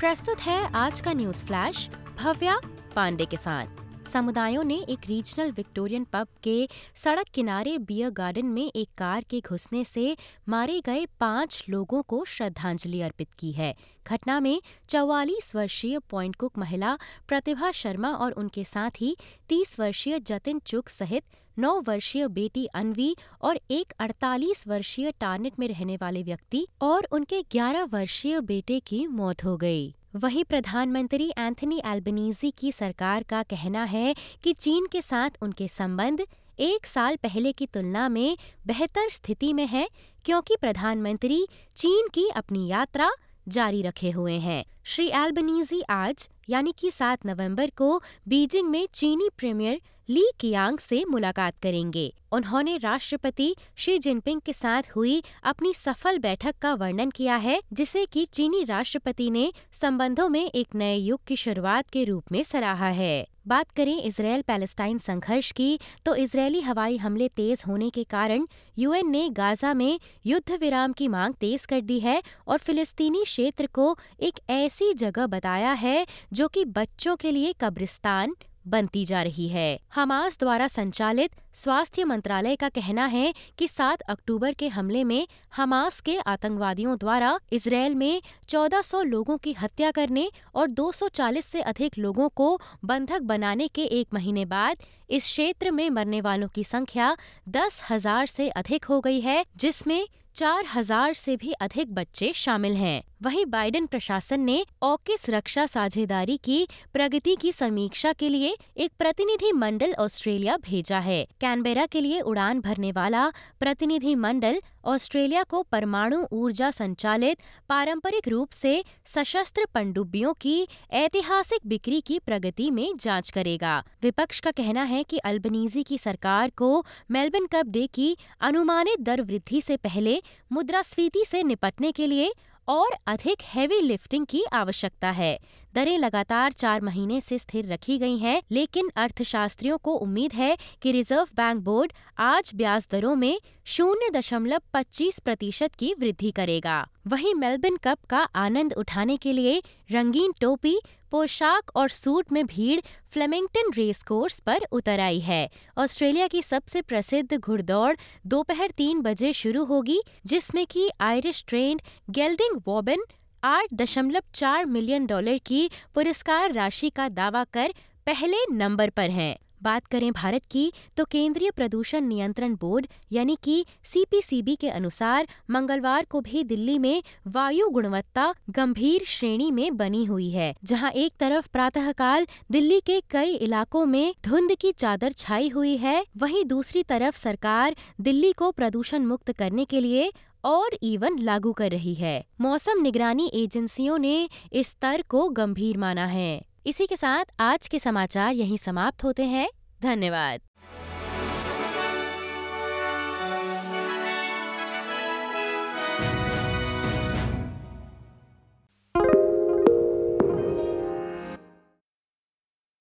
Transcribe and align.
प्रस्तुत 0.00 0.40
है 0.40 0.72
आज 0.74 1.00
का 1.00 1.12
न्यूज़ 1.12 1.44
फ्लैश, 1.44 1.88
भव्या 2.18 2.60
पांडे 2.96 3.24
के 3.24 3.36
साथ। 3.36 4.08
समुदायों 4.08 4.64
ने 4.64 4.78
एक 4.88 4.98
रीजनल 5.06 5.50
विक्टोरियन 5.50 6.04
पब 6.04 6.28
के 6.42 6.68
सड़क 6.94 7.26
किनारे 7.34 7.78
बियर 7.78 8.10
गार्डन 8.10 8.46
में 8.46 8.70
एक 8.76 8.88
कार 8.98 9.24
के 9.30 9.40
घुसने 9.40 9.84
से 9.84 10.16
मारे 10.48 10.80
गए 10.80 11.04
पाँच 11.20 11.64
लोगों 11.68 12.02
को 12.02 12.24
श्रद्धांजलि 12.24 13.00
अर्पित 13.00 13.28
की 13.38 13.52
है। 13.52 13.74
घटना 14.06 14.40
में 14.40 14.62
चौवालीस 14.88 15.54
वर्षीय 15.56 15.98
पॉइंट 15.98 16.36
कुक 16.36 16.58
महिला 16.58 16.96
प्रतिभा 17.28 17.70
शर्मा 17.72 18.10
और 18.10 18.32
उनके 18.32 18.64
साथ 18.64 19.00
ही 19.00 19.16
तीस 19.48 19.80
वर्षीय 19.80 20.18
जतिन 20.18 20.58
चुक 20.58 20.88
सहित 20.88 21.24
नौ 21.58 21.80
वर्षीय 21.80 22.28
बेटी 22.28 22.66
अनवी 22.66 23.16
और 23.42 23.60
एक 23.70 23.92
अड़तालीस 23.98 24.66
वर्षीय 24.68 25.12
टारनेट 25.20 25.58
में 25.58 25.68
रहने 25.68 25.96
वाले 25.96 26.22
व्यक्ति 26.22 26.66
और 26.82 27.08
उनके 27.12 27.42
ग्यारह 27.42 27.84
वर्षीय 27.84 28.40
बेटे 28.40 28.80
की 28.80 29.06
मौत 29.06 29.44
हो 29.44 29.56
गई। 29.56 29.94
वहीं 30.14 30.44
प्रधानमंत्री 30.44 31.28
एंथनी 31.38 31.80
एल्बनीजी 31.86 32.50
की 32.50 32.70
सरकार 32.72 33.22
का 33.22 33.42
कहना 33.42 33.84
है 33.84 34.14
कि 34.42 34.52
चीन 34.52 34.86
के 34.86 35.02
साथ 35.02 35.30
उनके 35.42 35.68
संबंध 35.68 36.20
एक 36.60 36.86
साल 36.86 37.16
पहले 37.16 37.52
की 37.52 37.66
तुलना 37.66 38.08
में 38.08 38.36
बेहतर 38.66 39.08
स्थिति 39.08 39.52
में 39.52 39.66
है, 39.66 39.88
क्योंकि 40.24 40.56
प्रधानमंत्री 40.60 41.46
चीन 41.76 42.08
की 42.08 42.28
अपनी 42.28 42.66
यात्रा 42.66 43.10
जारी 43.48 43.82
रखे 43.82 44.10
हुए 44.10 44.38
हैं। 44.38 44.64
श्री 44.84 45.06
एल्बनीजी 45.06 45.80
आज 45.80 46.28
यानी 46.50 46.74
कि 46.78 46.90
7 46.90 47.26
नवंबर 47.26 47.70
को 47.70 48.02
बीजिंग 48.28 48.68
में 48.68 48.86
चीनी 48.94 49.28
प्रीमियर 49.38 49.80
ली 50.08 50.24
कियांग 50.40 50.78
से 50.78 51.04
मुलाकात 51.04 51.54
करेंगे। 51.62 52.12
उन्होंने 52.32 52.76
राष्ट्रपति 52.76 53.54
शी 53.76 53.98
जिनपिंग 53.98 54.40
के 54.40 54.52
साथ 54.52 54.82
हुई 54.96 55.22
अपनी 55.42 55.72
सफल 55.74 56.18
बैठक 56.18 56.54
का 56.62 56.74
वर्णन 56.74 57.10
किया 57.10 57.36
है, 57.36 57.60
जिसे 57.72 58.04
कि 58.06 58.24
चीनी 58.24 58.64
राष्ट्रपति 58.64 59.30
ने 59.30 59.52
संबंधों 59.72 60.28
में 60.28 60.44
एक 60.44 60.74
नए 60.74 60.96
युग 60.96 61.20
की 61.26 61.36
शुरुआत 61.36 61.90
के 61.90 62.04
रूप 62.04 62.32
में 62.32 62.42
सराहा 62.42 62.88
है। 62.88 63.26
बात 63.46 63.70
करें 63.70 64.02
इसराइल 64.02 64.42
पैलेस्टाइन 64.42 64.98
संघर्ष 64.98 65.50
की 65.52 65.78
तो 66.04 66.14
इसराइली 66.14 66.60
हवाई 66.60 66.96
हमले 66.96 67.28
तेज 67.28 67.62
होने 67.66 67.88
के 67.90 68.04
कारण 68.04 68.46
यूएन 68.78 69.10
ने 69.10 69.28
गाजा 69.28 69.72
में 69.74 70.00
युद्ध 70.26 70.58
विराम 70.60 70.92
की 70.92 71.08
मांग 71.08 71.34
तेज 71.34 71.64
कर 71.64 71.80
दी 71.80 71.98
है 72.00 72.22
और 72.48 72.58
फिलिस्तीनी 72.58 73.22
क्षेत्र 73.24 73.66
को 73.66 73.96
एक 74.20 74.40
ऐसी 74.50 74.92
जगह 74.94 75.26
बताया 75.26 75.72
है 75.72 76.06
जो 76.40 76.46
कि 76.48 76.64
बच्चों 76.66 77.14
के 77.16 77.30
लिए 77.30 77.52
कब्रिस्तान 77.60 78.34
बनती 78.66 79.04
जा 79.04 79.22
रही 79.22 79.48
है। 79.48 79.80
हमास 79.94 80.38
द्वारा 80.38 80.66
संचालित 80.68 81.30
स्वास्थ्य 81.54 82.04
मंत्रालय 82.04 82.56
का 82.56 82.68
कहना 82.68 83.06
है 83.06 83.32
कि 83.58 83.68
7 83.68 84.00
अक्टूबर 84.08 84.52
के 84.52 84.68
हमले 84.68 85.02
में 85.04 85.26
हमास 85.56 86.00
के 86.00 86.16
आतंकवादियों 86.26 86.96
द्वारा 86.98 87.38
इसराइल 87.52 87.94
में 87.94 88.22
1400 88.48 89.02
लोगों 89.04 89.36
की 89.38 89.52
हत्या 89.52 89.90
करने 89.90 90.28
और 90.54 90.70
240 90.70 91.42
से 91.42 91.62
अधिक 91.62 91.98
लोगों 91.98 92.28
को 92.28 92.48
बंधक 92.84 93.22
बनाने 93.24 93.68
के 93.68 93.84
एक 94.00 94.14
महीने 94.14 94.44
बाद 94.46 94.88
इस 95.10 95.24
क्षेत्र 95.24 95.70
में 95.70 95.88
मरने 95.90 96.20
वालों 96.20 96.48
की 96.48 96.64
संख्या 96.64 97.16
दस 97.50 97.82
हज़ार 97.90 98.26
से 98.26 98.48
अधिक 98.48 98.84
हो 98.84 99.00
गई 99.00 99.20
है, 99.20 99.44
जिसमें 99.56 100.06
चार 100.34 100.64
हज़ार 100.74 101.14
से 101.16 101.36
भी 101.36 101.52
अधिक 101.60 101.94
बच्चे 101.94 102.32
शामिल 102.36 102.76
हैं। 102.76 103.02
वहीं 103.20 103.44
बाइडेन 103.46 103.86
प्रशासन 103.86 104.40
ने 104.40 104.64
ऑकिस 104.82 105.28
रक्षा 105.30 105.64
साझेदारी 105.66 106.36
की 106.36 106.66
प्रगति 106.92 107.34
की 107.36 107.52
समीक्षा 107.52 108.12
के 108.12 108.28
लिए 108.28 108.54
एक 108.76 108.92
प्रतिनिधि 108.98 109.52
मंडल 109.52 109.92
ऑस्ट्रेलिया 109.94 110.56
भेजा 110.56 110.98
है। 110.98 111.24
कैनबेरा 111.40 111.84
के 111.86 112.00
लिए 112.00 112.20
उड़ान 112.20 112.60
भरने 112.60 112.92
वाला 112.92 113.28
प्रतिनिधि 113.60 114.14
मंडल 114.14 114.60
ऑस्ट्रेलिया 114.84 115.42
को 115.42 115.62
परमाणु 115.62 116.24
ऊर्जा 116.32 116.70
संचालित 116.70 117.38
पारंपरिक 117.68 118.28
रूप 118.28 118.50
से 118.50 118.72
सशस्त्र 119.06 119.66
पनडुब्बियों 119.74 120.32
की 120.34 120.68
ऐतिहासिक 120.92 121.66
बिक्री 121.66 122.00
की 122.00 122.18
प्रगति 122.18 122.70
में 122.70 122.96
जाँच 122.96 123.30
करेगा। 123.30 123.82
विपक्ष 124.02 124.40
का 124.40 124.50
कहना 124.50 124.82
है 124.82 125.02
कि 125.02 125.18
अल्बनीजी 125.18 125.82
की 125.82 125.98
सरकार 125.98 126.50
को 126.50 126.84
मेलबर्न 127.10 127.46
कप 127.46 127.66
डे 127.66 127.86
की 127.86 128.16
अनुमानित 128.40 129.00
दर 129.00 129.22
वृद्धि 129.22 129.60
से 129.60 129.76
पहले 129.76 130.20
मुद्रास्फीति 130.52 131.24
से 131.26 131.42
निपटने 131.42 131.92
के 131.92 132.06
लिए 132.06 132.32
और 132.68 132.96
अधिक 133.06 133.42
हैवी 133.44 133.80
लिफ्टिंग 133.80 134.26
की 134.26 134.42
आवश्यकता 134.52 135.10
है। 135.10 135.38
दरें 135.74 135.98
लगातार 135.98 136.52
चार 136.52 136.80
महीने 136.80 137.20
से 137.20 137.38
स्थिर 137.38 137.72
रखी 137.72 137.98
गई 137.98 138.16
हैं, 138.18 138.42
लेकिन 138.50 138.90
अर्थशास्त्रियों 138.96 139.78
को 139.78 139.94
उम्मीद 139.94 140.32
है 140.32 140.56
कि 140.82 140.92
रिज़र्व 140.92 141.28
बैंक 141.36 141.62
बोर्ड 141.62 141.92
आज 142.18 142.50
ब्याज 142.54 142.88
दरों 142.92 143.14
में 143.16 143.40
शून्य 143.66 144.10
दशमलव 144.10 144.60
पच्चीस 144.74 145.18
प्रतिशत 145.18 145.74
की 145.74 145.94
वृद्धि 145.98 146.30
करेगा। 146.30 146.86
वहीं 147.06 147.34
मेलबर्न 147.34 147.76
कप 147.76 147.98
का 148.10 148.18
आनंद 148.18 148.72
उठाने 148.72 149.16
के 149.16 149.32
लिए 149.32 149.62
रंगीन 149.92 150.32
टोपी 150.40 150.78
पोशाक 151.10 151.70
और 151.76 151.88
सूट 151.88 152.32
में 152.32 152.44
भीड़ 152.46 152.80
फ्लेमिंगटन 153.12 153.72
रेस 153.76 154.02
कोर्स 154.02 154.38
पर 154.40 154.66
उतर 154.72 155.00
आई 155.00 155.20
है। 155.20 155.48
ऑस्ट्रेलिया 155.78 156.26
की 156.26 156.42
सबसे 156.42 156.82
प्रसिद्ध 156.82 157.38
घुड़दौड़ 157.38 157.94
दोपहर 158.26 158.70
तीन 158.70 159.00
बजे 159.00 159.32
शुरू 159.32 159.64
होगी, 159.64 160.00
जिसमें 160.26 160.66
की 160.66 160.88
आयरिश 161.00 161.44
ट्रेंड 161.48 161.82
गेल्डिंग 162.10 162.60
वॉबन 162.66 163.04
आठ 163.42 163.74
दशमलव 163.74 164.22
चार 164.34 164.64
मिलियन 164.66 165.06
डॉलर 165.06 165.38
की 165.38 165.70
पुरस्कार 165.94 166.52
राशि 166.52 166.90
का 166.90 167.08
दावा 167.08 167.44
कर 167.44 167.74
पहले 168.06 168.44
नंबर 168.50 168.90
पर 168.90 169.10
हैं। 169.10 169.36
बात 169.62 169.86
करें 169.86 170.10
भारत 170.12 170.44
की 170.50 170.72
तो 170.96 171.04
केंद्रीय 171.04 171.50
प्रदूषण 171.50 172.04
नियंत्रण 172.04 172.54
बोर्ड, 172.54 172.86
यानी 173.12 173.36
कि 173.42 173.64
सीपीसीबी 173.84 174.54
के 174.56 174.68
अनुसार, 174.70 175.26
मंगलवार 175.50 176.04
को 176.04 176.20
भी 176.20 176.44
दिल्ली 176.44 176.78
में 176.78 177.02
वायु 177.26 177.68
गुणवत्ता 177.68 178.32
गंभीर 178.50 179.04
श्रेणी 179.06 179.50
में 179.50 179.76
बनी 179.76 180.04
हुई 180.04 180.28
है, 180.30 180.54
जहाँ 180.64 180.90
एक 180.92 181.12
तरफ़ 181.20 181.48
प्रातःकाल 181.48 182.26
दिल्ली 182.50 182.80
के 182.80 183.00
कई 183.10 183.34
इलाकों 183.34 183.84
में 183.86 184.14
धुंध 184.24 184.54
की 184.60 184.72
चादर 184.72 185.12
छाई 185.12 185.48
हुई 185.48 185.76
है, 185.76 186.04
वहीं 186.16 186.44
दूसरी 186.44 186.82
तरफ़ 186.82 187.18
सरकार 187.18 187.76
दिल्ली 188.00 188.32
को 188.32 188.50
प्रदूषण 188.50 189.04
मुक्त 189.04 189.32
करने 189.32 189.64
के 189.64 189.80
लिए 189.80 190.12
और 190.44 190.76
इवन 190.82 191.18
लागू 191.18 191.52
कर 191.52 191.70
रही 191.70 191.94
है। 191.94 192.24
मौसम 192.40 192.80
निगरानी 192.82 193.30
एजेंसियों 193.34 193.98
ने 193.98 194.28
इस 194.52 194.68
स्तर 194.68 195.02
को 195.08 195.28
गंभीर 195.28 195.78
माना 195.78 196.06
है। 196.06 196.49
इसी 196.66 196.86
के 196.86 196.96
साथ 196.96 197.24
आज 197.40 197.68
के 197.68 197.78
समाचार 197.78 198.32
यहीं 198.32 198.56
समाप्त 198.56 199.04
होते 199.04 199.24
हैं। 199.24 199.48
धन्यवाद। 199.82 200.40